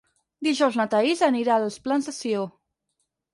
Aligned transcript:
Dijous 0.45 0.77
na 0.79 0.85
Thaís 0.93 1.21
anirà 1.27 1.59
als 1.65 1.77
Plans 1.85 2.11
de 2.11 2.15
Sió. 2.21 2.43